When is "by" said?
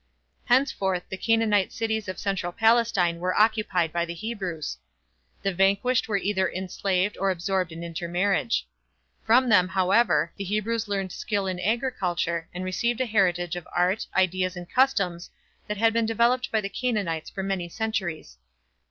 3.93-4.03, 16.51-16.61